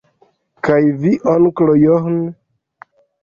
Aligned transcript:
Kaj 0.67 0.77
vi, 1.03 1.11
onklo 1.33 1.75
John? 1.81 2.17